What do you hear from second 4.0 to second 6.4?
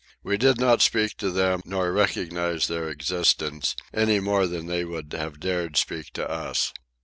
more than would they have dared speak to